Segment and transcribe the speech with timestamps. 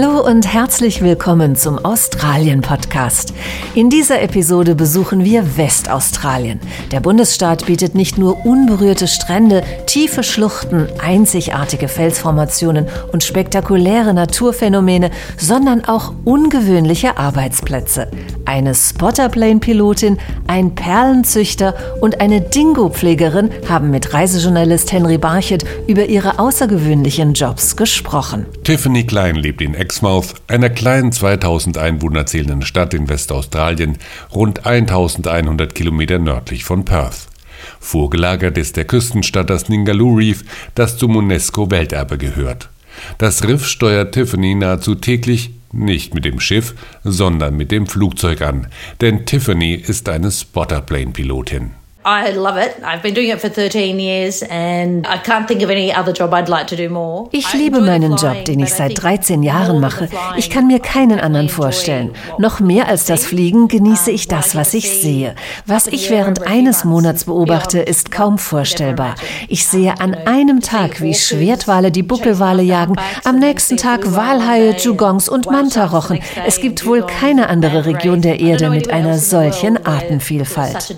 [0.00, 0.19] No.
[0.20, 3.32] Und herzlich willkommen zum Australien-Podcast.
[3.74, 6.60] In dieser Episode besuchen wir Westaustralien.
[6.92, 15.86] Der Bundesstaat bietet nicht nur unberührte Strände, tiefe Schluchten, einzigartige Felsformationen und spektakuläre Naturphänomene, sondern
[15.86, 18.10] auch ungewöhnliche Arbeitsplätze.
[18.44, 27.32] Eine Spotterplane-Pilotin, ein Perlenzüchter und eine Dingo-Pflegerin haben mit Reisejournalist Henry Barchet über ihre außergewöhnlichen
[27.32, 28.46] Jobs gesprochen.
[28.64, 30.09] Tiffany Klein lebt in Exmouth,
[30.48, 33.98] einer kleinen 2000 Einwohner zählenden Stadt in Westaustralien,
[34.34, 37.28] rund 1100 Kilometer nördlich von Perth.
[37.78, 42.70] Vorgelagert ist der Küstenstadt das Ningaloo Reef, das zum UNESCO-Welterbe gehört.
[43.18, 46.74] Das Riff steuert Tiffany nahezu täglich nicht mit dem Schiff,
[47.04, 48.66] sondern mit dem Flugzeug an,
[49.00, 51.79] denn Tiffany ist eine Spotterplane-Pilotin.
[52.02, 52.76] I love it.
[52.82, 56.32] I've been doing it for 13 years and I can't think of any other job
[56.32, 57.28] I'd like to do more.
[57.30, 60.08] Ich liebe meinen Job, den ich seit 13 Jahren mache.
[60.38, 62.12] Ich kann mir keinen anderen vorstellen.
[62.38, 65.34] Noch mehr als das Fliegen genieße ich das, was ich sehe.
[65.66, 69.14] Was ich während eines Monats beobachte, ist kaum vorstellbar.
[69.48, 75.28] Ich sehe an einem Tag, wie Schwertwale die Buckelwale jagen, am nächsten Tag Walhaie, Dugongs
[75.28, 76.20] und Mantarochen.
[76.46, 80.96] Es gibt wohl keine andere Region der Erde mit einer solchen Artenvielfalt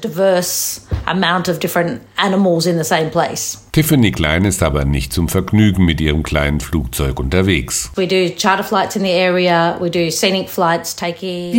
[1.06, 3.61] amount of different animals in the same place.
[3.72, 7.90] Tiffany Klein ist aber nicht zum Vergnügen mit ihrem kleinen Flugzeug unterwegs.
[7.96, 8.28] Wir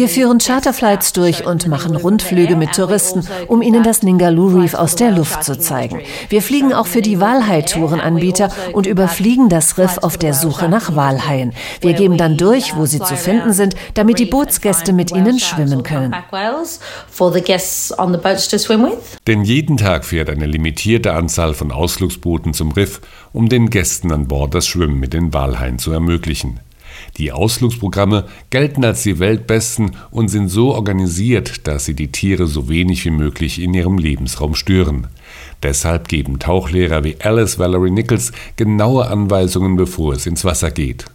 [0.08, 4.95] führen Charterflights durch und machen Rundflüge mit Touristen, also um ihnen das Ningaloo Reef aus
[4.95, 6.02] der Luft zu zeigen.
[6.30, 11.53] Wir fliegen auch für die Walhai-Tourenanbieter und überfliegen das Riff auf der Suche nach Walhaien.
[11.81, 15.81] Wir geben dann durch, wo sie zu finden sind, damit die Bootsgäste mit ihnen schwimmen
[15.81, 16.14] können.
[19.25, 21.72] Denn jeden Tag fährt eine limitierte Anzahl von
[22.03, 22.99] Ausflugsbooten zum Riff,
[23.31, 26.59] um den Gästen an Bord das Schwimmen mit den Walhaien zu ermöglichen.
[27.17, 32.67] Die Ausflugsprogramme gelten als die weltbesten und sind so organisiert, dass sie die Tiere so
[32.67, 35.07] wenig wie möglich in ihrem Lebensraum stören.
[35.63, 41.06] Deshalb geben Tauchlehrer wie Alice Valerie Nichols genaue Anweisungen, bevor es ins Wasser geht.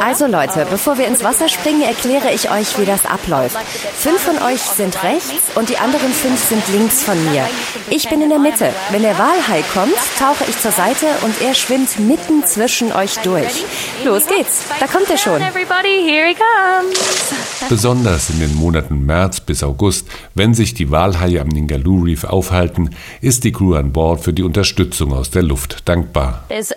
[0.00, 3.56] Also Leute, bevor wir ins Wasser springen, erkläre ich euch, wie das abläuft.
[3.56, 7.48] Fünf von euch sind rechts und die anderen fünf sind links von mir.
[7.88, 8.70] Ich bin in der Mitte.
[8.90, 13.64] Wenn der Walhai kommt, tauche ich zur Seite und er schwimmt mitten zwischen euch durch.
[14.04, 15.40] Los geht's, da kommt er schon.
[17.68, 22.90] Besonders in den Monaten März bis August, wenn sich die Walhaie am Ningaloo Reef aufhalten,
[23.20, 26.44] ist die Crew an Bord für die Unterstützung aus der Luft dankbar.
[26.48, 26.74] Es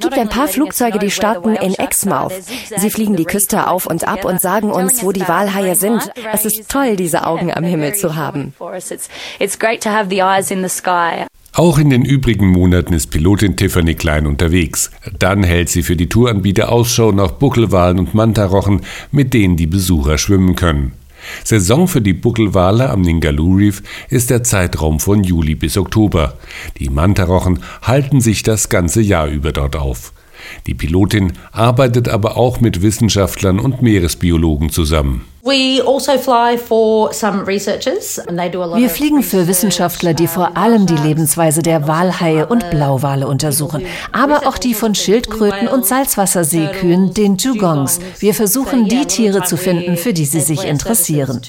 [0.00, 2.32] gibt ein paar Flugzeuge, die starten in Exmouth.
[2.76, 6.10] Sie fliegen die Küste auf und ab und sagen uns, wo die Walhaie sind.
[6.32, 8.54] Es ist toll, diese Augen am Himmel zu haben.
[11.54, 14.90] Auch in den übrigen Monaten ist Pilotin Tiffany Klein unterwegs.
[15.18, 18.80] Dann hält sie für die Touranbieter Ausschau nach Buckelwalen und Mantarochen,
[19.10, 20.92] mit denen die Besucher schwimmen können.
[21.44, 26.38] Saison für die Buckelwale am Ningaloo Reef ist der Zeitraum von Juli bis Oktober.
[26.78, 30.14] Die Mantarochen halten sich das ganze Jahr über dort auf.
[30.66, 35.24] Die Pilotin arbeitet aber auch mit Wissenschaftlern und Meeresbiologen zusammen.
[35.44, 36.12] Also
[38.76, 44.46] Wir fliegen für Wissenschaftler, die vor allem die Lebensweise der Walhaie und Blauwale untersuchen, aber
[44.46, 47.98] auch die von Schildkröten und Salzwasserseekühen, den Dugongs.
[48.20, 51.40] Wir versuchen, die Tiere zu finden, für die sie sich interessieren.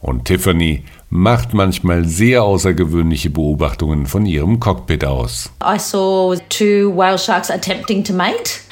[0.00, 5.50] Und Tiffany macht manchmal sehr außergewöhnliche Beobachtungen von ihrem Cockpit aus.
[5.62, 8.65] I saw two whale sharks attempting to mate.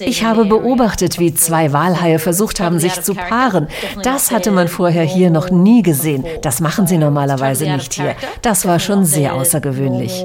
[0.00, 3.68] Ich habe beobachtet, wie zwei Walhaie versucht haben, sich zu paaren.
[4.02, 6.24] Das hatte man vorher hier noch nie gesehen.
[6.42, 8.16] Das machen sie normalerweise nicht hier.
[8.42, 10.24] Das war schon sehr außergewöhnlich.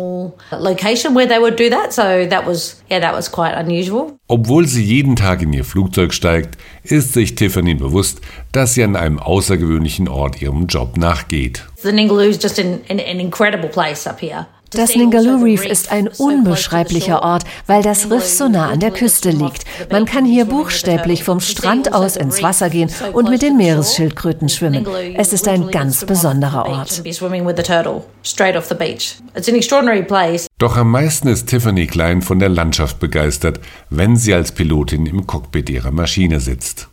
[4.27, 8.95] Obwohl sie jeden Tag in ihr Flugzeug steigt, ist sich Tiffany bewusst, dass sie an
[8.95, 11.65] einem außergewöhnlichen Ort ihrem Job nachgeht.
[11.81, 14.47] The Ningaloo is just an, an incredible place up here.
[14.71, 19.29] Das Ningaloo Reef ist ein unbeschreiblicher Ort, weil das Riff so nah an der Küste
[19.29, 19.65] liegt.
[19.91, 24.87] Man kann hier buchstäblich vom Strand aus ins Wasser gehen und mit den Meeresschildkröten schwimmen.
[25.17, 27.03] Es ist ein ganz besonderer Ort.
[30.61, 33.59] Doch am meisten ist Tiffany Klein von der Landschaft begeistert,
[33.89, 36.87] wenn sie als Pilotin im Cockpit ihrer Maschine sitzt.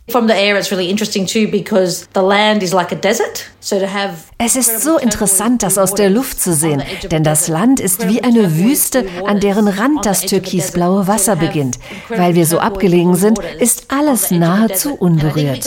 [4.39, 6.81] Es ist so interessant, das aus der Luft zu sehen,
[7.11, 11.77] denn das Land ist wie eine Wüste, an deren Rand das türkisblaue Wasser beginnt.
[12.07, 15.63] Weil wir so abgelegen sind, ist alles nahezu unberührt.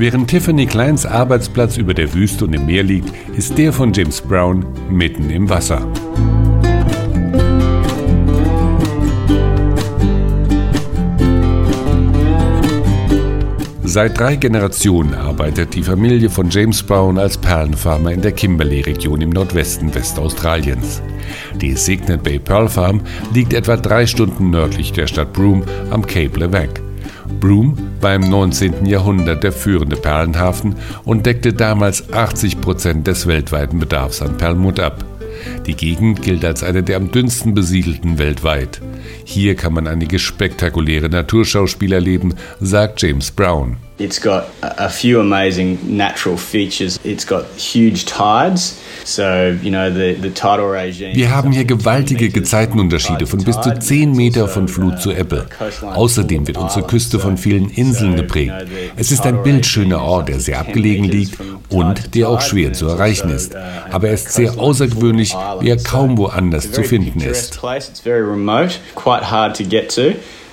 [0.00, 4.22] Während Tiffany Kleins Arbeitsplatz über der Wüste und im Meer liegt, ist der von James
[4.22, 5.86] Brown mitten im Wasser.
[13.82, 19.28] Seit drei Generationen arbeitet die Familie von James Brown als Perlenfarmer in der Kimberley-Region im
[19.28, 21.02] Nordwesten Westaustraliens.
[21.60, 23.02] Die Signet Bay Pearl Farm
[23.34, 26.89] liegt etwa drei Stunden nördlich der Stadt Broome am Cape Leveque.
[27.38, 28.86] Broome war im 19.
[28.86, 30.74] Jahrhundert der führende Perlenhafen
[31.04, 35.04] und deckte damals 80 Prozent des weltweiten Bedarfs an Perlmutt ab.
[35.66, 38.80] Die Gegend gilt als eine der am dünnsten besiedelten weltweit.
[39.24, 43.76] Hier kann man einige spektakuläre Naturschauspiele erleben, sagt James Brown.
[44.00, 46.98] It's got a few amazing natural features.
[47.04, 48.80] It's got huge tides.
[49.04, 51.14] So, you know, the, the tidal regime.
[51.14, 55.46] Wir haben hier gewaltige Gezeitenunterschiede von bis zu 10 Meter von Flut zu Ebbe.
[55.82, 58.54] Außerdem wird unsere Küste von vielen Inseln geprägt.
[58.96, 61.36] Es ist ein bildschöner Ort, der sehr abgelegen liegt
[61.68, 63.54] und der auch schwer zu erreichen ist.
[63.90, 67.60] Aber er ist sehr außergewöhnlich, wie er kaum woanders zu finden ist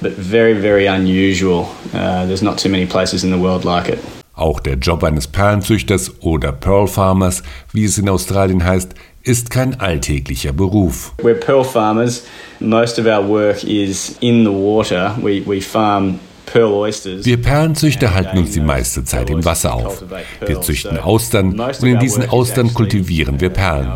[0.02, 1.70] but very, very unusual.
[1.94, 4.00] Uh, there's not too many places in the world like it.
[4.34, 7.42] Auch der Job eines Perlenzüchters oder Pearl Farmers,
[7.74, 11.14] wie es in Australien heißt, ist kein alltäglicher Beruf.
[11.22, 12.24] We're pearl farmers.
[12.60, 15.16] Most of our work is in the water.
[15.22, 16.20] We, we farm
[16.54, 20.04] wir Perlenzüchter halten uns die meiste Zeit im Wasser auf.
[20.46, 23.92] Wir züchten Austern und in diesen Austern kultivieren wir Perlen.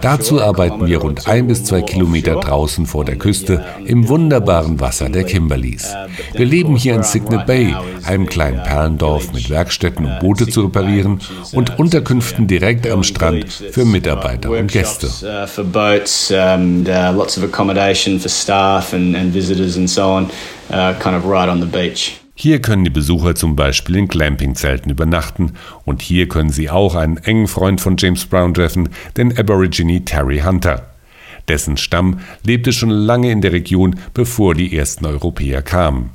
[0.00, 5.08] Dazu arbeiten wir rund ein bis zwei Kilometer draußen vor der Küste im wunderbaren Wasser
[5.08, 5.94] der Kimberleys.
[6.32, 7.74] Wir leben hier in Signet Bay,
[8.04, 11.20] einem kleinen Perlendorf mit Werkstätten, um Boote zu reparieren
[11.52, 15.08] und Unterkünften direkt am Strand für Mitarbeiter und Gäste.
[20.70, 22.20] Uh, kind of right on the beach.
[22.34, 25.54] Hier können die Besucher zum Beispiel in Glamping-Zelten übernachten
[25.84, 30.38] und hier können sie auch einen engen Freund von James Brown treffen, den Aborigine Terry
[30.38, 30.86] Hunter.
[31.48, 36.10] Dessen Stamm lebte schon lange in der Region, bevor die ersten Europäer kamen.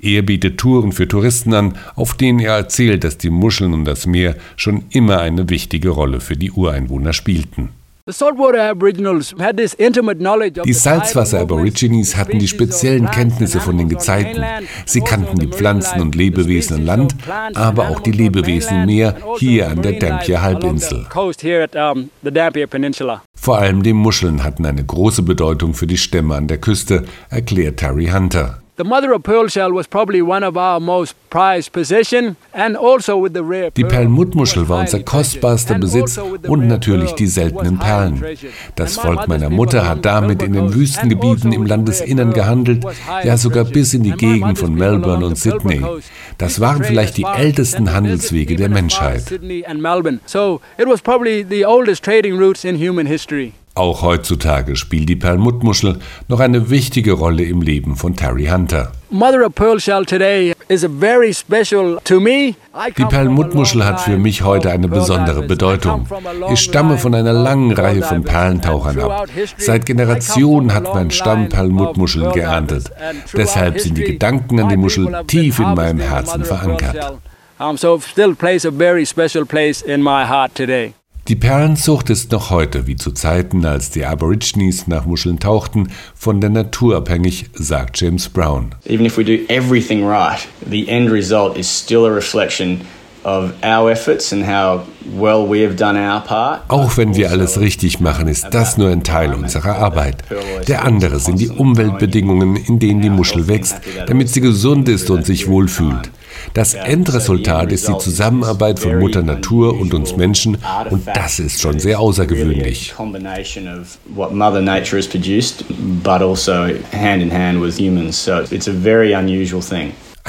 [0.00, 4.06] Er bietet Touren für Touristen an, auf denen er erzählt, dass die Muscheln und das
[4.06, 7.70] Meer schon immer eine wichtige Rolle für die Ureinwohner spielten.
[10.64, 14.42] Die Salzwasser-Aborigines hatten die speziellen Kenntnisse von den Gezeiten.
[14.86, 17.16] Sie kannten die Pflanzen und Lebewesen an Land,
[17.54, 21.06] aber auch die Lebewesen im Meer hier an der Dampier-Halbinsel.
[23.34, 27.78] Vor allem die Muscheln hatten eine große Bedeutung für die Stämme an der Küste, erklärt
[27.78, 28.57] Terry Hunter.
[33.64, 38.24] Also die Perlmuttmuschel war unser kostbarster Besitz und natürlich die seltenen Perlen.
[38.76, 42.84] Das Volk meiner Mutter hat damit in den Wüstengebieten im Landesinnern gehandelt,
[43.24, 45.84] ja sogar bis in die Gegend von Melbourne und Sydney.
[46.38, 49.24] Das waren vielleicht die ältesten Handelswege der Menschheit.
[53.78, 58.90] Auch heutzutage spielt die Perlmuttmuschel noch eine wichtige Rolle im Leben von Terry Hunter.
[62.98, 66.08] Die Perlmuttmuschel hat für mich heute eine besondere Bedeutung.
[66.52, 69.28] Ich stamme von einer langen Reihe von Perlentauchern ab.
[69.58, 72.90] Seit Generationen hat mein Stamm Perlmuttmuscheln geerntet.
[73.32, 77.20] Deshalb sind die Gedanken an die Muschel tief in meinem Herzen verankert.
[77.76, 80.94] So still plays a very special place in my heart today.
[81.28, 86.40] Die Perlenzucht ist noch heute, wie zu Zeiten, als die Aborigines nach Muscheln tauchten, von
[86.40, 88.74] der Natur abhängig, sagt James Brown.
[88.86, 92.80] Even if we do everything right, the end result is still a reflection
[93.24, 93.50] auch
[96.96, 100.24] wenn wir alles richtig machen, ist das nur ein Teil unserer Arbeit.
[100.66, 105.26] Der andere sind die Umweltbedingungen, in denen die Muschel wächst, damit sie gesund ist und
[105.26, 106.10] sich wohlfühlt.
[106.54, 110.58] Das Endresultat ist die Zusammenarbeit von Mutter Natur und uns Menschen
[110.90, 112.94] und das ist schon sehr außergewöhnlich.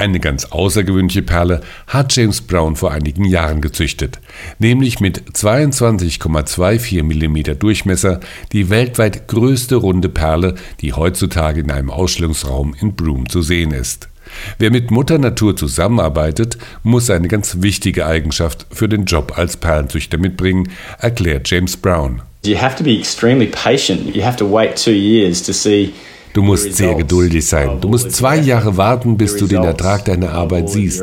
[0.00, 4.18] Eine ganz außergewöhnliche Perle hat James Brown vor einigen Jahren gezüchtet,
[4.58, 8.20] nämlich mit 22,24 mm Durchmesser
[8.52, 14.09] die weltweit größte runde Perle, die heutzutage in einem Ausstellungsraum in Broome zu sehen ist.
[14.58, 20.18] Wer mit Mutter Natur zusammenarbeitet, muss eine ganz wichtige Eigenschaft für den Job als Perlenzüchter
[20.18, 22.22] mitbringen, erklärt James Brown.
[22.44, 24.14] You have to be extremely patient.
[24.14, 25.92] You have to wait two years to see
[26.32, 27.80] Du musst sehr geduldig sein.
[27.80, 31.02] Du musst zwei Jahre warten, bis du den Ertrag deiner Arbeit siehst.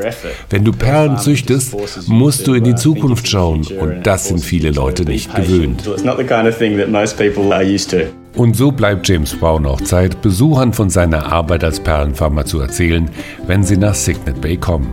[0.50, 1.76] Wenn du Perlen züchtest,
[2.08, 3.68] musst du in die Zukunft schauen.
[3.80, 5.84] Und das sind viele Leute nicht gewöhnt.
[8.38, 13.10] Und so bleibt James Brown auch Zeit, Besuchern von seiner Arbeit als Perlenfarmer zu erzählen,
[13.48, 14.90] wenn sie nach Signet Bay kommen.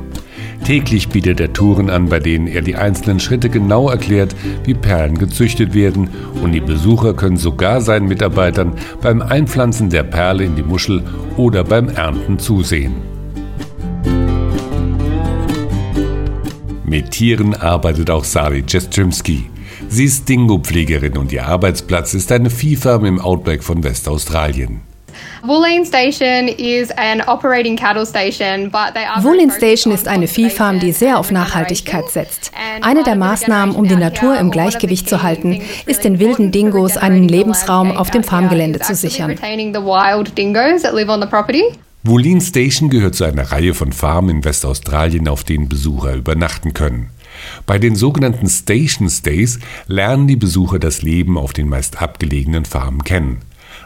[0.65, 4.35] Täglich bietet er Touren an, bei denen er die einzelnen Schritte genau erklärt,
[4.65, 6.09] wie Perlen gezüchtet werden
[6.43, 8.73] und die Besucher können sogar seinen Mitarbeitern
[9.03, 11.03] beim Einpflanzen der Perle in die Muschel
[11.37, 12.95] oder beim Ernten zusehen.
[16.87, 19.51] Mit Tieren arbeitet auch Sari Jestrimski.
[19.95, 24.81] Sie ist Dingo-Pflegerin und ihr Arbeitsplatz ist eine Viehfarm im Outback von Westaustralien.
[29.23, 32.51] Woolleen Station ist eine Viehfarm, die sehr auf Nachhaltigkeit setzt.
[32.81, 37.29] Eine der Maßnahmen, um die Natur im Gleichgewicht zu halten, ist den wilden Dingos einen
[37.29, 39.39] Lebensraum auf dem Farmgelände zu sichern.
[42.03, 47.11] Woolleen Station gehört zu einer Reihe von Farmen in Westaustralien, auf denen Besucher übernachten können.
[47.67, 53.05] Bei den sogenannten Station Stays lernen die Besucher das Leben auf den meist abgelegenen Farmen
[53.05, 53.39] kennen.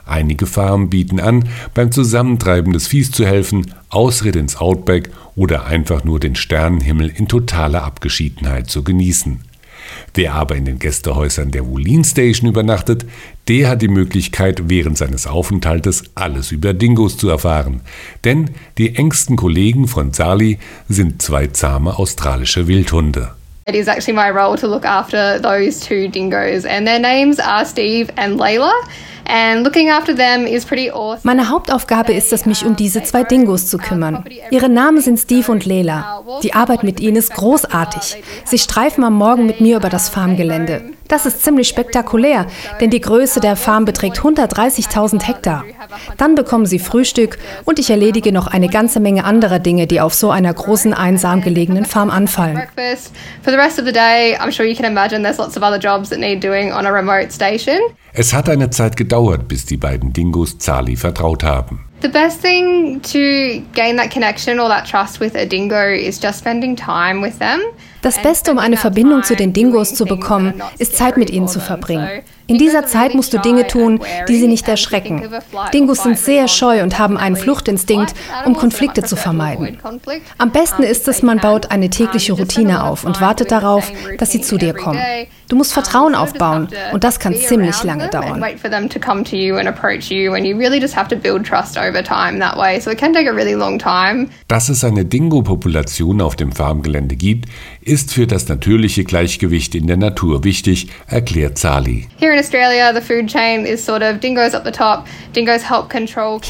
[0.05, 6.03] Einige Farmen bieten an, beim Zusammentreiben des Viehs zu helfen, Ausritt ins Outback oder einfach
[6.03, 9.41] nur den Sternenhimmel in totaler Abgeschiedenheit zu genießen.
[10.15, 13.07] Wer aber in den Gästehäusern der Woolleen Station übernachtet,
[13.47, 17.81] der hat die Möglichkeit, während seines Aufenthaltes alles über Dingos zu erfahren.
[18.25, 20.59] Denn die engsten Kollegen von Sali
[20.89, 23.38] sind zwei zahme australische Wildhunde.
[23.69, 27.67] It is actually my role to look after those two dingoes, and their names are
[27.67, 28.73] Steve and Layla.
[31.23, 34.25] Meine Hauptaufgabe ist es, mich um diese zwei Dingos zu kümmern.
[34.51, 36.23] Ihre Namen sind Steve und Lela.
[36.43, 38.23] Die Arbeit mit ihnen ist großartig.
[38.45, 40.93] Sie streifen am Morgen mit mir über das Farmgelände.
[41.09, 42.47] Das ist ziemlich spektakulär,
[42.81, 45.65] denn die Größe der Farm beträgt 130.000 Hektar.
[46.19, 50.13] Dann bekommen sie Frühstück und ich erledige noch eine ganze Menge anderer Dinge, die auf
[50.13, 52.63] so einer großen, einsam gelegenen Farm anfallen.
[58.13, 59.18] Es hat eine Zeit gedauert,
[59.49, 61.81] bis die beiden Dingos Zali vertraut haben.
[62.01, 66.39] The best thing to gain that connection or that trust with a dingo is just
[66.39, 67.61] spending time with them.
[68.03, 71.59] Das Beste, um eine Verbindung zu den Dingos zu bekommen, ist Zeit mit ihnen zu
[71.59, 72.09] verbringen.
[72.49, 75.23] In dieser Zeit musst du Dinge tun, die sie nicht erschrecken.
[75.75, 78.15] Dingos sind sehr scheu und haben einen Fluchtinstinkt,
[78.47, 79.77] um Konflikte zu vermeiden.
[80.39, 84.41] Am besten ist es, man baut eine tägliche Routine auf und wartet darauf, dass sie
[84.41, 84.99] zu dir kommen.
[85.49, 88.43] Du musst Vertrauen aufbauen und das kann ziemlich lange dauern.
[94.49, 97.49] Dass es eine Dingo-Population auf dem Farmgelände gibt,
[97.89, 102.07] ist für das natürliche Gleichgewicht in der Natur wichtig, erklärt Sali.
[102.19, 102.33] Hier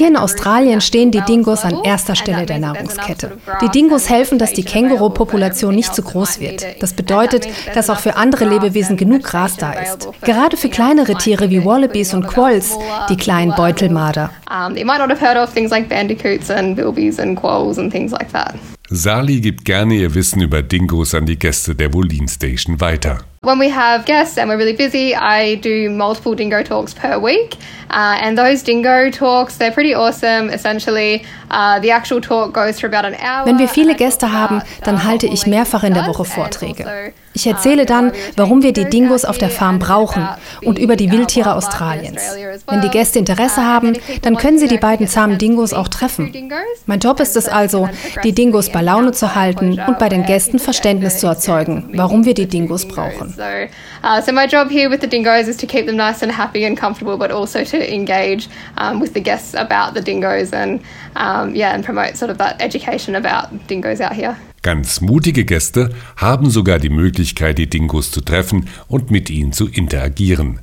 [0.09, 3.39] in Australien stehen die Dingos an erster Stelle der Nahrungskette.
[3.63, 6.67] Die Dingos helfen, dass die Känguru-Population nicht zu groß wird.
[6.81, 10.09] Das bedeutet, dass auch für andere Lebewesen genug Gras da ist.
[10.23, 12.77] Gerade für kleinere Tiere wie Wallabies und Quolls,
[13.09, 14.31] die kleinen Beutelmarder.
[14.75, 18.11] You might not have heard of things like bandicoots and bilbies and quolls and things
[18.11, 18.55] like that.
[18.91, 23.23] Sali gibt gerne ihr Wissen über Dingos an die Gäste der Woolleen Station weiter.
[23.43, 27.55] When we have guests and we're really busy, I do multiple dingo talks per week.
[27.89, 30.51] Uh, and those dingo talks, they're pretty awesome.
[30.51, 33.47] Essentially, uh, the actual talk goes for about an hour.
[33.47, 37.13] Wenn wir viele Gäste haben, dann halte ich mehrfach in der Woche Vorträge.
[37.33, 40.29] Ich erzähle dann, warum wir die Dingos auf der Farm brauchen
[40.63, 42.21] und über die Wildtiere Australiens.
[42.67, 46.51] Wenn die Gäste Interesse haben, dann können sie die beiden zahmen Dingos auch treffen.
[46.87, 47.89] Mein Job ist es also,
[48.25, 52.35] die Dingos bei Laune zu halten und bei den Gästen Verständnis zu erzeugen, warum wir
[52.35, 53.28] die Dingos brauchen.
[53.35, 53.69] So,
[54.03, 56.65] uh, so my job here with the dingoes is to keep them nice and happy
[56.65, 60.81] and comfortable, but also to engage um, with the guests about the dingoes and
[61.17, 64.37] um, yeah, and promote sort of that education about dingoes out here.
[64.63, 69.69] Ganz mutige Gäste haben sogar die Möglichkeit, die Dingos zu treffen und mit ihnen zu
[69.69, 70.61] interagieren.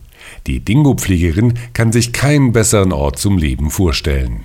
[0.48, 4.44] Die Dingo-Pflegerin kann sich keinen besseren Ort zum Leben vorstellen.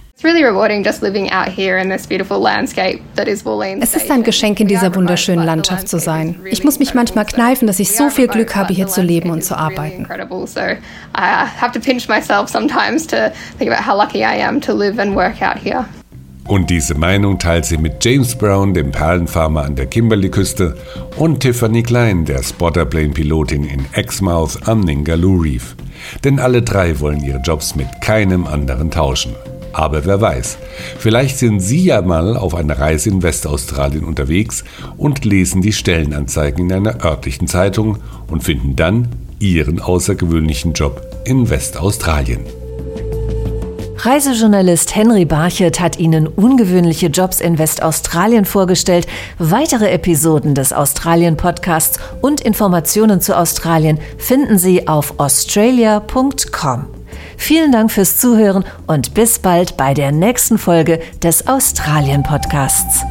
[3.80, 6.38] Es ist ein Geschenk, in dieser wunderschönen Landschaft zu sein.
[6.44, 9.42] Ich muss mich manchmal kneifen, dass ich so viel Glück habe, hier zu leben und
[9.42, 10.04] zu arbeiten.
[16.46, 20.76] Und diese Meinung teilt sie mit James Brown, dem Perlenfarmer an der Kimberley-Küste,
[21.16, 25.76] und Tiffany Klein, der Spotterplane-Pilotin in Exmouth am Ningaloo Reef.
[26.24, 29.34] Denn alle drei wollen ihre Jobs mit keinem anderen tauschen.
[29.72, 30.58] Aber wer weiß,
[30.98, 34.64] vielleicht sind Sie ja mal auf einer Reise in Westaustralien unterwegs
[34.96, 37.98] und lesen die Stellenanzeigen in einer örtlichen Zeitung
[38.28, 39.08] und finden dann
[39.38, 42.40] Ihren außergewöhnlichen Job in Westaustralien.
[44.02, 49.06] Reisejournalist Henry Barchet hat Ihnen ungewöhnliche Jobs in Westaustralien vorgestellt.
[49.38, 56.99] Weitere Episoden des Australien-Podcasts und Informationen zu Australien finden Sie auf australia.com.
[57.40, 63.02] Vielen Dank fürs Zuhören und bis bald bei der nächsten Folge des Australien Podcasts.